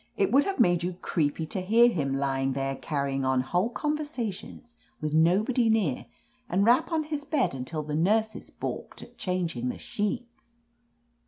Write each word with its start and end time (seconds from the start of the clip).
*Tt 0.17 0.31
would 0.31 0.45
have 0.45 0.59
made 0.59 0.81
you 0.81 0.93
creepy 0.93 1.45
to 1.45 1.61
hear 1.61 1.87
him, 1.87 2.15
lying 2.15 2.53
there 2.53 2.75
carrying 2.75 3.23
on 3.23 3.41
whole 3.41 3.69
conversations 3.69 4.73
with 4.99 5.13
nobody 5.13 5.69
near, 5.69 6.07
and 6.49 6.65
rap. 6.65 6.91
:)n 6.91 7.03
his 7.03 7.23
bed 7.23 7.53
until 7.53 7.83
the 7.83 7.93
nurses 7.93 8.49
balked 8.49 9.03
at 9.03 9.19
changing 9.19 9.67
the 9.67 9.77
sheets 9.77 10.61